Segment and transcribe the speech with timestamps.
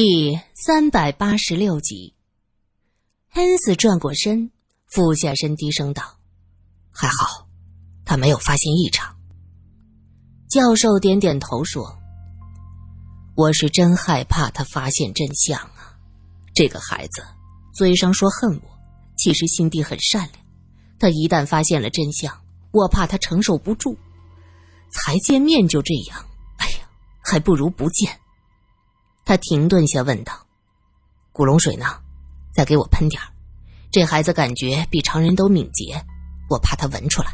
[0.00, 2.14] 第三百八十六集，
[3.32, 4.48] 恩斯转过身，
[4.86, 6.04] 俯下身，低声道
[6.88, 7.48] ：“还好，
[8.04, 9.12] 他没有发现异常。”
[10.48, 11.98] 教授点点头说
[13.34, 15.98] ：“我是真害怕他发现真相啊！
[16.54, 17.24] 这个孩子
[17.74, 18.78] 嘴上说恨我，
[19.16, 20.44] 其实心地很善良。
[21.00, 22.32] 他一旦发现了真相，
[22.70, 23.98] 我怕他承受不住。
[24.90, 26.24] 才见面就这样，
[26.58, 26.88] 哎呀，
[27.20, 28.16] 还不如不见。”
[29.28, 30.32] 他停顿下问道
[31.32, 31.84] ：“古龙水呢？
[32.50, 33.20] 再给我喷点
[33.90, 36.02] 这孩子感觉比常人都敏捷，
[36.48, 37.28] 我怕他闻出来。”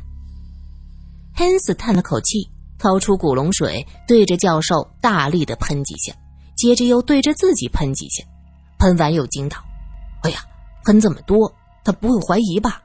[1.32, 6.12] 汉斯叹了口气，掏出古龙水，对着教授大力的喷几下，
[6.56, 8.24] 接着又对着自己喷几下。
[8.76, 9.56] 喷完又惊道
[10.24, 10.44] ：“哎呀，
[10.84, 11.54] 喷这么多，
[11.84, 12.82] 他不会怀疑吧？”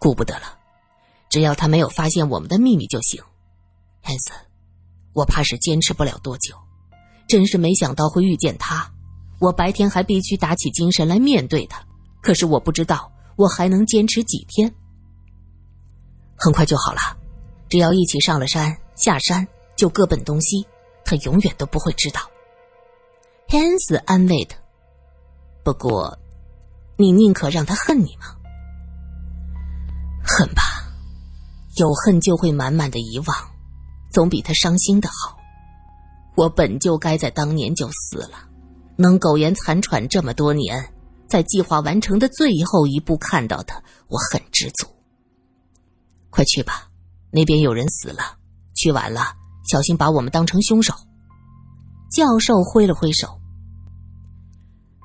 [0.00, 0.58] 顾不得了，
[1.28, 3.22] 只要他没有发现我们的秘密就行。
[4.00, 4.32] 汉斯，
[5.12, 6.56] 我怕是坚持不了多久。
[7.26, 8.90] 真是没想到会遇见他，
[9.40, 11.82] 我白天还必须打起精神来面对他，
[12.20, 14.72] 可是我不知道我还能坚持几天。
[16.36, 17.00] 很快就好了，
[17.68, 19.46] 只要一起上了山，下山
[19.76, 20.66] 就各奔东西，
[21.04, 22.20] 他永远都不会知道。
[23.48, 24.56] 汉斯安慰他。
[25.64, 26.18] 不过，
[26.96, 28.36] 你宁可让他恨你吗？
[30.24, 30.62] 恨吧，
[31.76, 33.36] 有恨就会满满的遗忘，
[34.12, 35.38] 总比他伤心的好。
[36.34, 38.48] 我本就该在当年就死了，
[38.96, 40.82] 能苟延残喘这么多年，
[41.28, 44.86] 在计划完成的最后一步看到他，我很知足。
[46.30, 46.88] 快去吧，
[47.30, 48.36] 那边有人死了，
[48.74, 49.34] 去晚了
[49.70, 50.94] 小心把我们当成凶手。
[52.10, 53.28] 教授挥了挥手。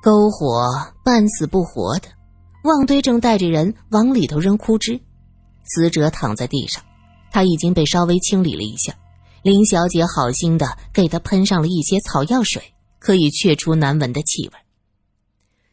[0.02, 2.08] 篝火半死不活的，
[2.64, 4.98] 旺堆正带着人往里头扔枯枝，
[5.64, 6.82] 死者躺在地上，
[7.30, 8.94] 他已经被稍微清理了一下。
[9.48, 14.52] 林小姐好心的给他喷上了一些草药水，可以去除难闻的气味。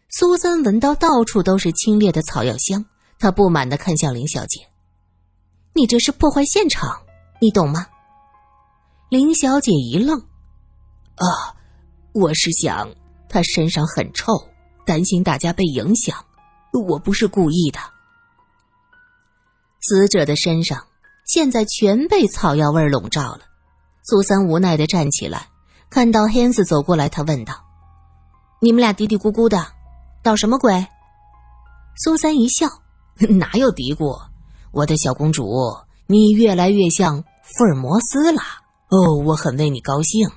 [0.07, 2.85] 苏三闻到到处都是清冽的草药香，
[3.19, 4.65] 他不满的看向林小姐
[5.75, 7.01] ：“你这是破坏现场，
[7.41, 7.85] 你懂吗？”
[9.11, 10.21] 林小姐一愣
[11.19, 11.27] ：“啊，
[12.13, 12.89] 我是想
[13.27, 14.31] 他身上很臭，
[14.85, 16.23] 担心大家被影响，
[16.87, 17.79] 我不是故意的。”
[19.83, 20.87] 死者的身上
[21.25, 23.41] 现在全被草药味笼罩了。
[24.07, 25.47] 苏三无奈的站起来，
[25.89, 27.55] 看到黑子走过来，他问道
[28.61, 29.65] ：“你们俩嘀嘀咕咕的，
[30.21, 30.85] 捣什么鬼？”
[31.97, 32.67] 苏三一笑
[33.39, 34.15] ：“哪有嘀咕？
[34.71, 35.49] 我的小公主，
[36.05, 38.39] 你越来越像福尔摩斯了
[38.89, 40.29] 哦，我很为你高兴。”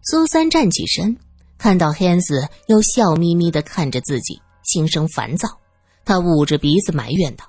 [0.00, 1.18] 苏三站起身，
[1.58, 5.50] 看到黑子又笑眯眯的看着自己，心生烦躁，
[6.02, 7.44] 他捂着鼻子埋怨道：“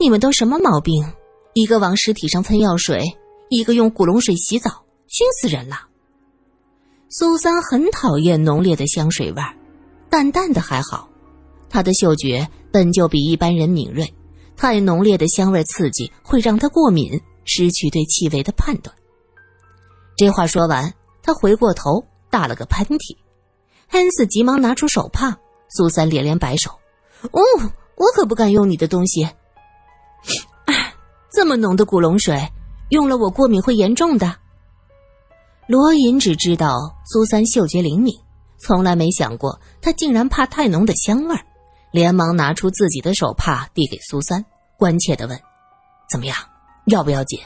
[0.00, 1.04] 你们都什么毛病？
[1.52, 3.04] 一个往尸体上喷药水。”
[3.50, 4.70] 一个用古龙水洗澡，
[5.08, 5.76] 熏死人了。
[7.08, 9.52] 苏三很讨厌浓烈的香水味儿，
[10.08, 11.08] 淡淡的还好。
[11.68, 14.14] 他的嗅觉本就比一般人敏锐，
[14.56, 18.94] 太浓烈的香味刺激会让他过敏，失去对气味的判断。
[20.16, 23.16] 这话说完，他回过头打了个喷嚏。
[23.88, 25.36] 汉斯急忙拿出手帕，
[25.70, 26.70] 苏三连连摆手
[27.32, 27.40] ：“哦，
[27.96, 29.28] 我可不敢用你的东西。
[31.34, 32.40] 这么浓的古龙水。”
[32.90, 34.36] 用了我过敏会严重的。
[35.66, 38.12] 罗隐只知道苏三嗅觉灵敏，
[38.58, 41.40] 从来没想过他竟然怕太浓的香味儿，
[41.92, 44.44] 连忙拿出自己的手帕递给苏三，
[44.76, 45.40] 关切的问
[46.10, 46.36] ：“怎么样，
[46.86, 47.38] 要不要紧？”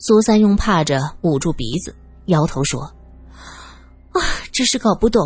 [0.00, 1.94] 苏三用帕子捂住鼻子，
[2.26, 2.82] 摇头说
[4.12, 4.20] ：“啊，
[4.52, 5.22] 真是搞不懂，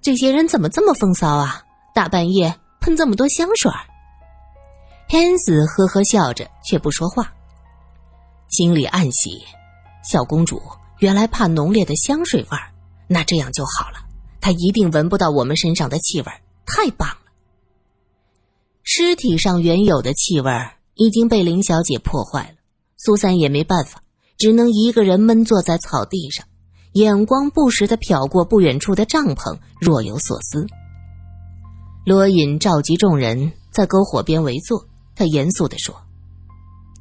[0.00, 1.62] 这些人怎么这么风骚啊！
[1.94, 3.70] 大半夜喷这么多香水。”
[5.06, 7.30] 天子呵呵笑着，却不说话。
[8.54, 9.42] 心里暗喜，
[10.08, 10.62] 小公主
[11.00, 12.72] 原来怕浓烈的香水味儿，
[13.08, 13.98] 那这样就好了，
[14.40, 16.26] 她一定闻不到我们身上的气味，
[16.64, 17.32] 太棒了。
[18.84, 20.52] 尸体上原有的气味
[20.94, 22.54] 已经被林小姐破坏了，
[22.96, 24.00] 苏三也没办法，
[24.38, 26.46] 只能一个人闷坐在草地上，
[26.92, 30.64] 眼光不时的瞟过不远处的帐篷，若有所思。
[32.06, 34.86] 罗隐召集众人在篝火边围坐，
[35.16, 35.92] 他严肃地说：“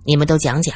[0.04, 0.76] 你们都讲讲。”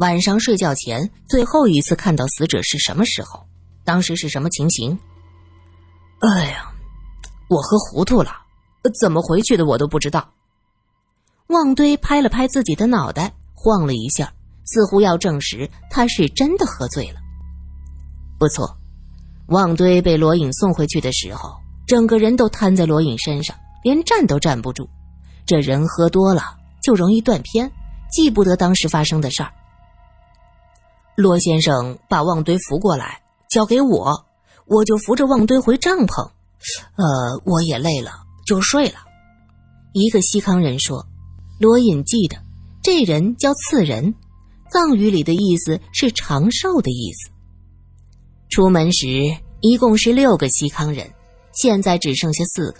[0.00, 3.46] 晚上睡觉前最后一次看到死者是什么时候？
[3.84, 4.98] 当时是什么情形？
[6.20, 6.72] 哎呀，
[7.50, 8.30] 我喝糊涂了，
[8.98, 10.26] 怎么回去的我都不知道。
[11.48, 14.32] 旺堆拍了拍自己的脑袋，晃了一下，
[14.64, 17.20] 似乎要证实他是真的喝醉了。
[18.38, 18.74] 不错，
[19.48, 21.54] 旺堆被罗隐送回去的时候，
[21.86, 24.88] 整个人都瘫在罗隐身上，连站都站不住。
[25.44, 27.70] 这人喝多了就容易断片，
[28.10, 29.52] 记不得当时发生的事儿。
[31.16, 33.20] 罗先生把旺堆扶过来，
[33.50, 34.26] 交给我，
[34.66, 36.22] 我就扶着旺堆回帐篷。
[36.96, 38.12] 呃，我也累了，
[38.46, 38.96] 就睡了。
[39.92, 41.06] 一个西康人说
[41.58, 42.36] ：“罗隐记得，
[42.82, 44.14] 这人叫次仁，
[44.70, 47.30] 藏语里的意思是长寿的意思。”
[48.50, 51.10] 出门时一共是六个西康人，
[51.52, 52.78] 现在只剩下四个。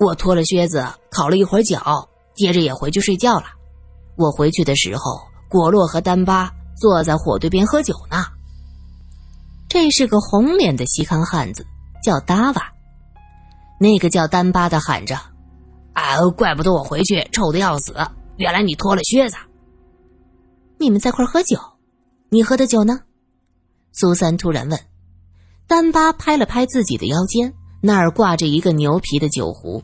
[0.00, 3.46] 我脱了靴子，烤了一会儿脚，接着也回去睡觉了。
[4.16, 8.26] 我回去的时候，果洛和丹巴坐在火堆边喝酒呢。
[9.68, 11.66] 这是个红脸的西康汉子，
[12.02, 12.72] 叫达瓦。
[13.80, 15.16] 那个叫丹巴的喊着
[15.94, 17.94] ：“啊，怪不得我回去臭的要死！
[18.36, 19.36] 原来你脱了靴子。”
[20.78, 21.58] 你们在一块喝酒，
[22.30, 23.00] 你喝的酒呢？
[23.92, 24.78] 苏三突然问。
[25.66, 29.82] 丹巴拍了拍自己的腰间，那儿挂着一个牛皮的酒壶。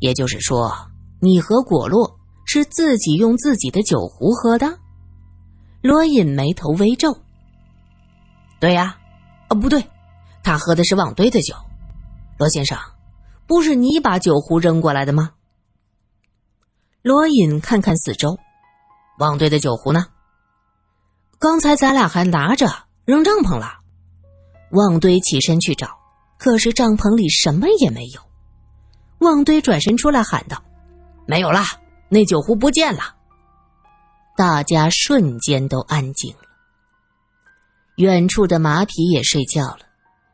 [0.00, 0.72] 也就是说，
[1.20, 4.78] 你和果洛是自己用自己的酒壶喝的？
[5.86, 7.16] 罗隐眉头微皱。
[8.58, 8.98] 对呀，
[9.48, 9.88] 哦不对，
[10.42, 11.54] 他喝的是旺堆的酒。
[12.38, 12.76] 罗先生，
[13.46, 15.34] 不是你把酒壶扔过来的吗？
[17.02, 18.36] 罗隐看看四周，
[19.20, 20.08] 旺堆的酒壶呢？
[21.38, 22.66] 刚才咱俩还拿着，
[23.04, 23.78] 扔帐篷了。
[24.72, 25.96] 旺堆起身去找，
[26.36, 28.20] 可是帐篷里什么也没有。
[29.18, 30.60] 旺堆转身出来喊道
[31.28, 31.62] ：“没有了，
[32.08, 33.14] 那酒壶不见了。”
[34.36, 36.42] 大家瞬间都安静了。
[37.96, 39.78] 远处的马匹也睡觉了，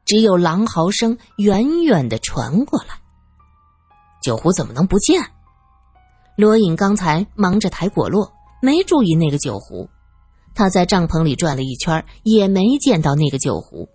[0.04, 2.88] 只有狼嚎声远远的传过来。
[4.20, 5.22] 酒壶怎么能不见？
[6.37, 9.88] 罗隐刚才忙着抬果洛，没注意那个酒壶。
[10.54, 13.88] 他在帐篷里转了一圈，也没见到那个酒壶。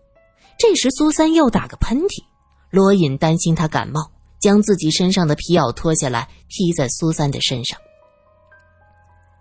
[0.58, 2.24] 这时，苏三又打个喷嚏，
[2.70, 4.10] 罗隐担心他感冒，
[4.40, 7.78] 将自己身上的皮袄脱下来披在苏三的身上。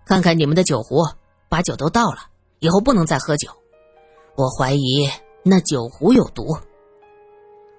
[0.07, 1.05] 看看你们的酒壶，
[1.49, 2.19] 把酒都倒了，
[2.61, 3.51] 以后不能再喝酒。
[4.37, 5.05] 我怀疑
[5.43, 6.57] 那酒壶有毒。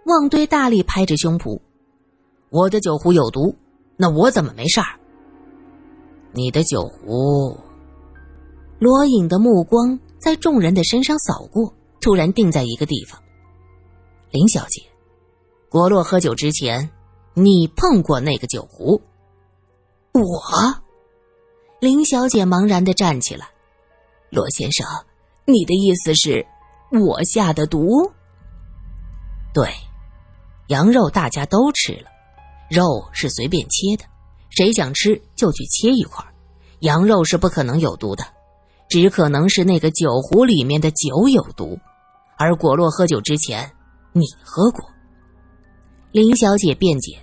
[0.05, 1.57] 旺堆大力拍着胸脯
[2.51, 3.55] ：“我的酒壶有毒，
[3.95, 4.99] 那我怎么没事儿？
[6.33, 7.57] 你的酒壶。”
[8.77, 13.17] 罗隐的目光在众人的身上扫过，突然定在一个地方。
[14.31, 14.81] 林小姐，
[15.69, 16.89] 国洛喝酒之前，
[17.33, 19.01] 你碰过那个酒壶？
[20.11, 20.83] 我。
[21.79, 23.47] 林小姐茫然的站起来，
[24.31, 24.83] 罗先生。
[25.45, 26.43] 你的意思是，
[26.91, 28.11] 我下的毒？
[29.53, 29.69] 对，
[30.69, 32.09] 羊肉大家都吃了，
[32.67, 34.05] 肉是随便切的，
[34.49, 36.25] 谁想吃就去切一块。
[36.79, 38.23] 羊肉是不可能有毒的，
[38.89, 41.77] 只可能是那个酒壶里面的酒有毒。
[42.39, 43.71] 而果洛喝酒之前，
[44.13, 44.83] 你喝过。
[46.11, 47.19] 林小姐辩解：“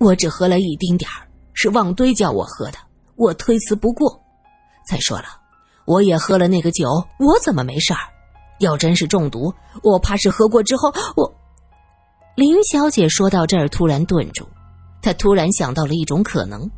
[0.00, 2.78] 我只喝了一丁点儿，是旺堆叫我喝的，
[3.16, 4.22] 我推辞不过。
[4.88, 5.24] 再说了。”
[5.86, 6.88] 我也喝了那个酒，
[7.20, 8.00] 我怎么没事儿？
[8.58, 9.54] 要真是中毒，
[9.84, 11.32] 我怕是喝过之后我……
[12.34, 14.48] 林小姐说到这儿，突然顿住，
[15.00, 16.68] 她突然想到了一种可能，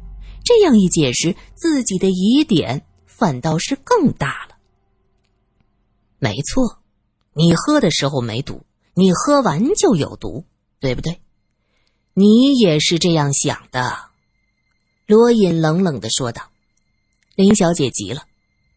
[0.44, 4.56] 这样一解释，自己的疑点反倒是更大了。
[6.18, 6.80] 没错，
[7.32, 10.44] 你喝的时候没毒，你喝完就有毒，
[10.80, 11.22] 对不对？
[12.12, 14.07] 你也是这样想的？
[15.08, 16.50] 罗隐冷冷的说道。
[17.34, 18.24] 林小姐急了。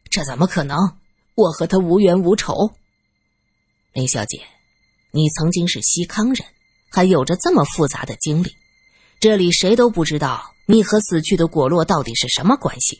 [0.09, 0.77] 这怎么可能？
[1.35, 2.71] 我和他无冤无仇。
[3.91, 4.39] 林小姐，
[5.11, 6.47] 你曾经是西康人，
[6.89, 8.55] 还有着这么复杂的经历，
[9.19, 12.97] 这里谁都不知道你和死去的果洛到底是什么关系。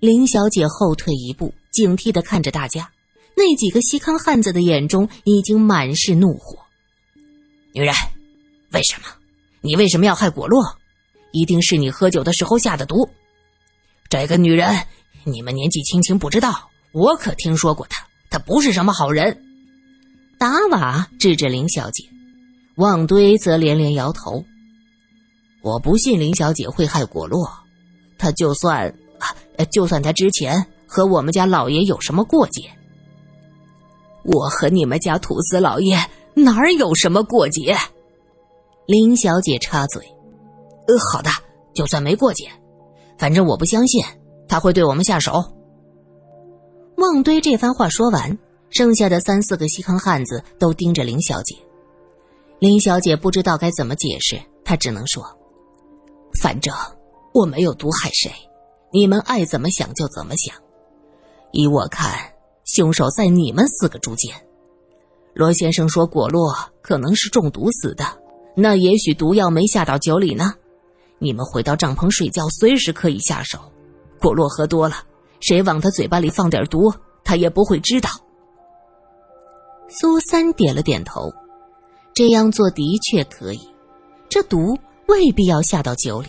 [0.00, 2.90] 林小姐后退一步，警惕的看着大家，
[3.36, 6.58] 那几个西康汉子的眼中已经满是怒火。
[7.72, 7.94] 女人，
[8.72, 9.06] 为什么？
[9.60, 10.76] 你为什么要害果洛？
[11.34, 13.06] 一定是你喝酒的时候下的毒。
[14.08, 14.74] 这个女人。
[15.26, 19.42] 你们年纪轻轻不知道，我可听说过她，她不是什么好人。
[20.38, 22.04] 达瓦指着林小姐，
[22.76, 24.44] 旺堆则连连摇头。
[25.62, 27.50] 我不信林小姐会害果洛，
[28.18, 28.86] 她就算
[29.18, 29.32] 啊，
[29.72, 32.70] 就算她之前和我们家老爷有什么过节，
[34.24, 35.98] 我和你们家土司老爷
[36.34, 37.74] 哪儿有什么过节？
[38.86, 40.06] 林小姐插嘴
[40.86, 41.30] ：“呃，好的，
[41.74, 42.48] 就算没过节，
[43.18, 44.02] 反正我不相信。”
[44.46, 45.42] 他会对我们下手。
[46.96, 48.38] 旺堆这番话说完，
[48.68, 51.56] 剩下的三四个西康汉子都盯着林小姐。
[52.58, 55.24] 林小姐不知道该怎么解释，她只能说
[56.40, 56.72] ：“反正
[57.32, 58.30] 我没有毒害谁，
[58.92, 60.54] 你们爱怎么想就怎么想。
[61.52, 62.12] 依我看，
[62.64, 64.32] 凶手在你们四个中间。
[65.32, 68.04] 罗先生说果洛可能是中毒死的，
[68.54, 70.52] 那也许毒药没下到酒里呢。
[71.24, 73.58] 你们回到帐篷睡觉，随时可以下手。”
[74.20, 74.96] 果洛喝多了，
[75.40, 76.92] 谁往他嘴巴里放点毒，
[77.24, 78.08] 他也不会知道。
[79.88, 81.30] 苏三点了点头，
[82.14, 83.60] 这样做的确可以，
[84.28, 84.78] 这毒
[85.08, 86.28] 未必要下到酒里。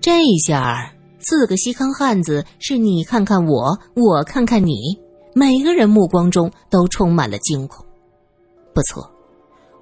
[0.00, 4.98] 这下四个西康汉子是你看看我，我看看你，
[5.34, 7.84] 每个人目光中都充满了惊恐。
[8.74, 9.10] 不错，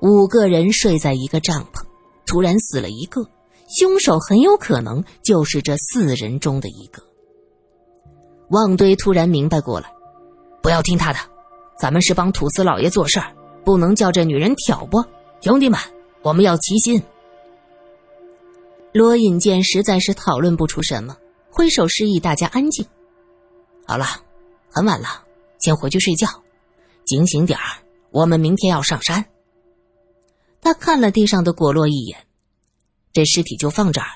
[0.01, 1.85] 五个人睡在一个帐篷，
[2.25, 3.29] 突然死了一个，
[3.69, 7.03] 凶手很有可能就是这四人中的一个。
[8.51, 9.93] 旺堆突然明白过来，
[10.63, 11.19] 不要听他的。
[11.79, 15.07] 咱们是帮土司老爷做事儿，不能叫这女人挑拨。
[15.41, 15.79] 兄弟们，
[16.23, 17.01] 我们要齐心。
[18.93, 21.17] 罗隐见实在是讨论不出什么，
[21.51, 22.85] 挥手示意大家安静。
[23.87, 24.07] 好了，
[24.71, 25.23] 很晚了，
[25.59, 26.27] 先回去睡觉，
[27.05, 27.65] 警醒点儿。
[28.11, 29.25] 我们明天要上山。
[30.61, 32.19] 他看了地上的果洛一眼，
[33.13, 34.07] 这尸体就放这儿，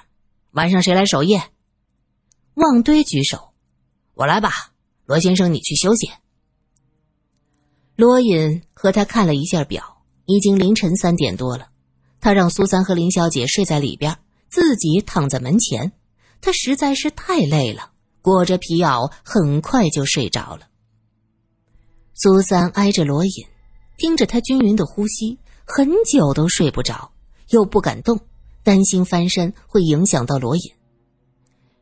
[0.52, 1.42] 晚上谁来守夜？
[2.54, 3.52] 旺堆举手，
[4.14, 4.50] 我来吧。
[5.06, 6.10] 罗先生，你去休息。
[7.96, 11.70] 罗隐和他看了一下表，已经凌晨三点多了。
[12.20, 14.18] 他让苏三和林小姐睡在里边，
[14.48, 15.92] 自己躺在门前。
[16.40, 20.68] 他实在是太累了，裹着皮袄，很快就睡着了。
[22.14, 23.46] 苏三挨着罗隐，
[23.96, 27.12] 听着他均匀的呼吸，很久都睡不着，
[27.48, 28.20] 又不敢动，
[28.62, 30.62] 担心翻身会影响到罗隐。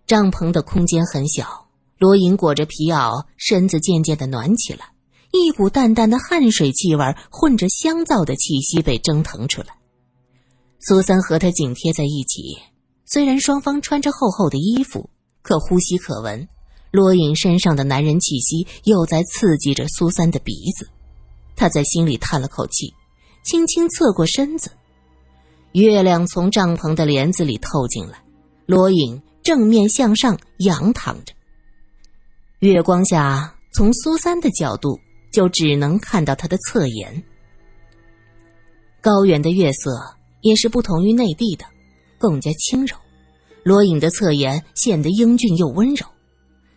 [0.07, 1.69] 帐篷的空间很小，
[1.99, 4.93] 罗隐裹着皮袄，身子渐渐的暖起来。
[5.33, 9.69] 一股淡淡的汗水气味混着香皂的气息被蒸腾出来。
[10.81, 12.59] 苏三和他紧贴在一起，
[13.05, 15.09] 虽然双方穿着厚厚的衣服，
[15.43, 16.49] 可呼吸可闻。
[16.91, 20.89] 罗隐身上的男人气息又在刺激着苏三的鼻子，
[21.55, 22.93] 他在心里叹了口气，
[23.45, 24.73] 轻轻侧过身子。
[25.73, 28.23] 月亮从帐篷的帘子里透进来，
[28.67, 31.33] 罗隐正面向上仰躺着。
[32.61, 34.99] 月光下，从苏三的角度。
[35.33, 37.23] 就只能看到他的侧颜。
[39.01, 39.93] 高原的月色
[40.41, 41.65] 也是不同于内地的，
[42.19, 42.97] 更加轻柔。
[43.63, 46.05] 罗隐的侧颜显得英俊又温柔，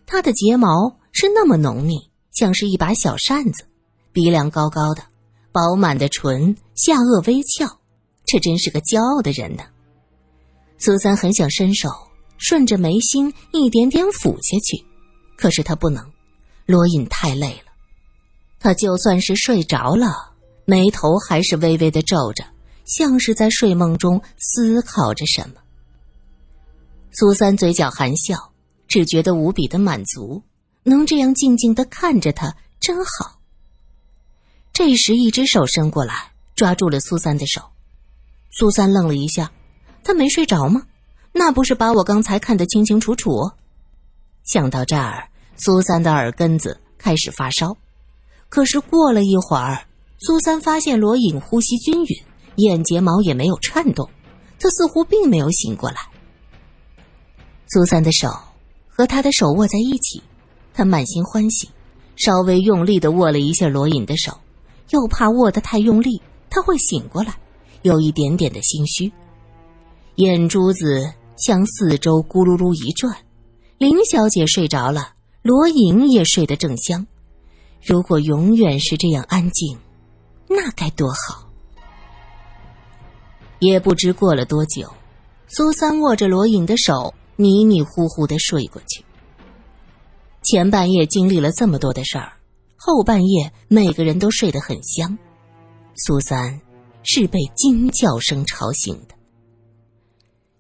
[0.06, 1.96] 他的睫毛是那么浓密，
[2.32, 3.66] 像是一把小扇子，
[4.12, 5.02] 鼻梁高高的，
[5.52, 7.80] 饱满的唇，下颚微翘，
[8.34, 9.63] 这真是个骄傲的人呢。
[10.80, 11.88] 苏三很想伸手
[12.40, 14.84] 顺着眉心一点点抚下去，
[15.38, 16.04] 可是他不能，
[16.66, 17.72] 罗隐太累了。
[18.60, 20.32] 他就算是睡着了，
[20.66, 22.44] 眉头还是微微的皱着，
[22.86, 25.58] 像是在睡梦中思考着什么。
[27.12, 28.52] 苏三嘴角含笑，
[28.88, 30.42] 只觉得无比的满足，
[30.82, 33.40] 能这样静静的看着他真好。
[34.74, 37.62] 这时，一只手伸过来，抓住了苏三的手。
[38.55, 39.51] 苏三愣了一下，
[40.03, 40.83] 他没睡着吗？
[41.31, 43.50] 那不是把我刚才看得清清楚楚？
[44.43, 47.75] 想到这儿，苏三的耳根子开始发烧。
[48.50, 49.83] 可是过了一会儿，
[50.19, 52.17] 苏三发现罗隐呼吸均匀，
[52.57, 54.07] 眼睫毛也没有颤动，
[54.60, 55.98] 他似乎并没有醒过来。
[57.67, 58.29] 苏三的手
[58.88, 60.22] 和他的手握在一起，
[60.75, 61.67] 他满心欢喜，
[62.15, 64.38] 稍微用力的握了一下罗隐的手，
[64.91, 67.36] 又怕握得太用力他会醒过来，
[67.84, 69.12] 有一点点的心虚，
[70.16, 73.16] 眼珠子向四周咕噜噜一转。
[73.78, 77.06] 林小姐睡着了，罗隐也睡得正香。
[77.86, 79.78] 如果永远是这样安静，
[80.48, 81.50] 那该多好！
[83.60, 84.90] 也不知过了多久，
[85.48, 89.04] 苏三握着罗隐的手，迷迷糊糊的睡过去。
[90.44, 92.32] 前半夜经历了这么多的事儿，
[92.78, 95.18] 后半夜每个人都睡得很香。
[95.96, 96.60] 苏三
[97.03, 99.15] 是被惊叫声吵醒的。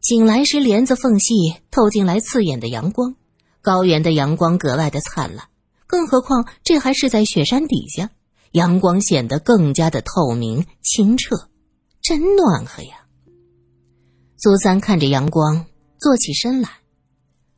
[0.01, 1.33] 醒来时，帘子缝隙
[1.71, 3.15] 透进来刺眼的阳光，
[3.61, 5.47] 高原的阳光格外的灿烂。
[5.87, 8.09] 更何况，这还是在雪山底下，
[8.51, 11.47] 阳光显得更加的透明清澈，
[12.01, 13.05] 真暖和呀。
[14.37, 15.65] 苏三看着阳光，
[15.99, 16.69] 坐起身来，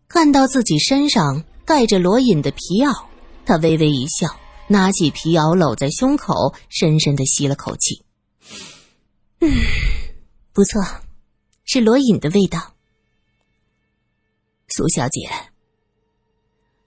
[0.08, 3.06] 看到自己身上盖着罗隐的皮袄，
[3.44, 4.28] 他微微一笑，
[4.68, 8.05] 拿起皮袄搂在胸口，深深的吸了口气。
[9.48, 9.52] 嗯，
[10.54, 10.84] 不错，
[11.66, 12.74] 是罗隐的味道。
[14.70, 15.30] 苏小姐。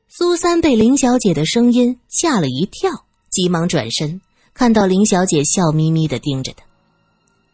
[0.09, 4.21] 苏三被林小姐的声音吓了一跳，急忙转身，
[4.55, 6.65] 看到林小姐笑眯眯的盯着他。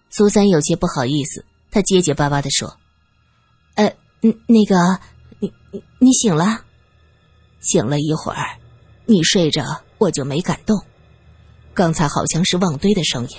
[0.08, 2.78] 苏三有些不好意思，他结结巴巴的说
[3.76, 3.94] ：“呃，
[4.46, 4.98] 那个，
[5.38, 6.64] 你你你醒了？
[7.60, 8.58] 醒了一会儿，
[9.04, 10.82] 你睡着，我就没敢动。
[11.74, 13.36] 刚才好像是旺堆的声音。”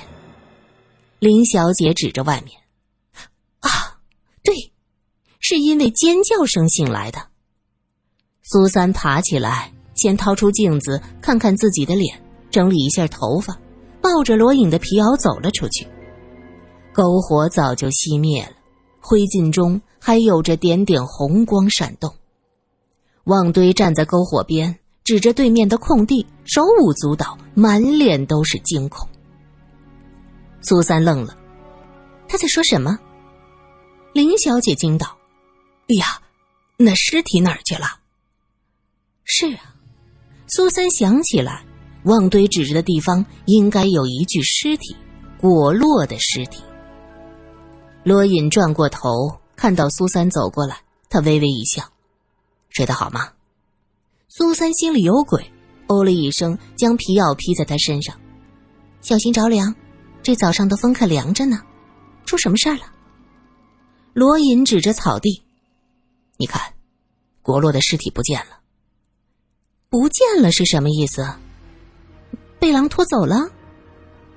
[1.26, 2.56] 林小姐指着外面
[3.62, 3.98] ：“啊，
[4.44, 4.54] 对，
[5.40, 7.18] 是因为尖叫声醒来的。”
[8.46, 13.60] 苏三爬起来，先掏出镜子看看自己的脸，整理一下头发，
[14.04, 15.88] 抱着罗隐的皮袄走了出去。
[16.94, 18.52] 篝火早就熄灭了，
[19.00, 22.14] 灰烬中还有着点点红光闪动。
[23.24, 29.10] 旺堆站在篝火边，指着对面的空地，手舞足蹈，满脸都是惊恐。
[30.68, 31.38] 苏三愣了，
[32.28, 32.98] 他在说什么？
[34.14, 35.16] 林小姐惊道
[35.90, 36.20] ：“哎呀，
[36.76, 37.86] 那尸体哪儿去了？”
[39.26, 39.76] 是啊，
[40.48, 41.64] 苏三想起来，
[42.06, 44.96] 旺堆指着的地方应该有一具尸体，
[45.40, 46.64] 果落的尸体。
[48.04, 50.80] 罗隐转过头，看到苏三走过来，
[51.10, 51.84] 他微微一笑
[52.70, 53.30] ：“睡得好吗？”
[54.30, 55.52] 苏三心里有鬼，
[55.88, 58.20] 哦了一声，将皮袄披在他身上，
[59.02, 59.76] 小心着凉。
[60.26, 61.62] 这早上的风可凉着呢，
[62.26, 62.82] 出什么事儿了？
[64.16, 65.44] 罗隐指着草地
[66.38, 66.60] ：“你看，
[67.44, 68.58] 国洛的尸体不见了。
[69.88, 71.24] 不见了是什么意思？
[72.58, 73.52] 被狼拖走了？”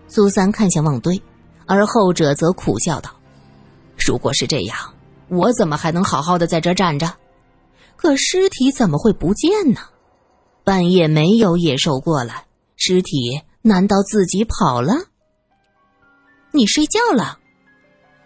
[0.08, 1.18] 苏三看向旺堆，
[1.64, 3.10] 而后者则苦笑道。
[3.96, 4.76] 如果是这样，
[5.28, 7.10] 我怎么还能好好的在这站着？
[7.96, 9.80] 可尸体怎么会不见呢？
[10.64, 12.44] 半夜没有野兽过来，
[12.76, 14.92] 尸体难道自己跑了？
[16.50, 17.38] 你睡觉了？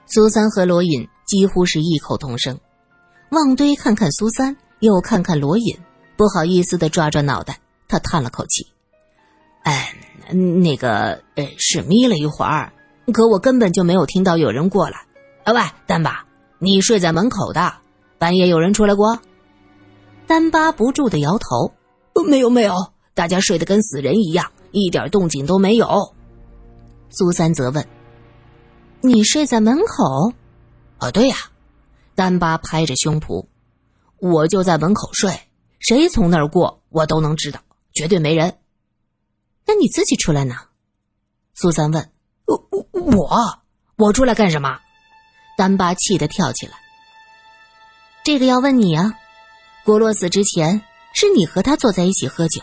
[0.06, 2.58] 苏三和罗隐几乎是异口同声。
[3.30, 5.78] 旺堆看看苏三，又看看罗隐，
[6.16, 8.66] 不好意思的抓抓脑袋，他叹了口气
[9.64, 9.94] ：“哎，
[10.30, 12.72] 那个，呃，是眯了一会儿，
[13.12, 15.06] 可我根本就没有听到有人过来。”
[15.44, 16.26] 哎喂，丹巴，
[16.58, 17.72] 你睡在门口的，
[18.18, 19.18] 半夜有人出来过？
[20.26, 21.72] 丹巴不住的摇头，
[22.26, 22.74] 没有没有，
[23.14, 26.14] 大家睡得跟死人一样，一点动静都没有。
[27.08, 27.84] 苏三则问
[29.02, 30.32] ：“你睡在门口？”
[30.98, 31.36] 啊，对呀。
[32.14, 33.46] 丹巴拍着胸脯
[34.20, 37.60] ：“我就在门口睡，谁从那儿过，我都能知道，
[37.92, 38.58] 绝对没人。”
[39.66, 40.54] 那你自己出来呢？
[41.54, 42.10] 苏三问
[42.44, 43.62] ：“我我
[43.96, 44.78] 我出来干什么？”
[45.56, 46.74] 丹巴气得跳起来。
[48.24, 49.14] 这个要问你啊，
[49.84, 50.82] 果洛死之前
[51.14, 52.62] 是你和他坐在一起喝酒，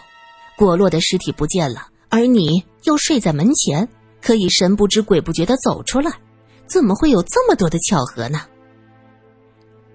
[0.58, 3.90] 果洛的尸体不见了，而你又睡在门前，
[4.22, 6.12] 可以神不知鬼不觉的走出来，
[6.70, 8.42] 怎么会有这么多的巧合呢？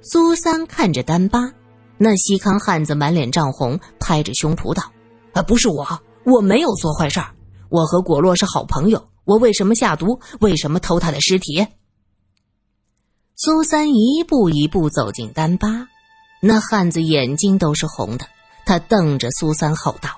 [0.03, 1.53] 苏三看着丹巴，
[1.97, 4.83] 那西康汉子满脸涨红，拍着胸脯道
[5.33, 5.87] ：“啊，不是我，
[6.25, 7.35] 我没有做坏事儿，
[7.71, 10.21] 我和果洛是好朋友，我为什么下毒？
[10.41, 11.67] 为什么偷他的尸体？”
[13.37, 15.89] 苏三一步一步走进丹巴，
[16.43, 18.27] 那汉子眼睛都是红的。
[18.67, 20.11] 他瞪着苏三吼道：“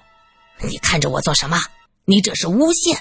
[0.69, 1.59] 你看着我做什么？
[2.05, 2.97] 你这是诬陷！”